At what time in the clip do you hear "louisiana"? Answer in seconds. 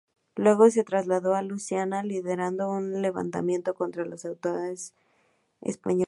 1.43-2.01